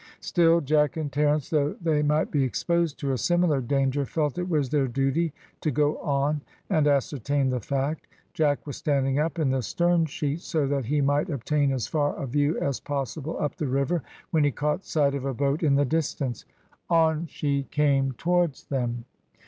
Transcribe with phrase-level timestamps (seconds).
[0.19, 4.49] Still Jack and Terence, though they might be exposed to a similar danger, felt it
[4.49, 8.07] was their duty to go on and ascertain the fact.
[8.33, 12.25] Jack was standing up in the sternsheets, so that he might obtain as far a
[12.25, 14.01] view as possible up the river,
[14.31, 16.45] when he caught sight of a boat in the distance.
[16.89, 19.05] On she came towards them.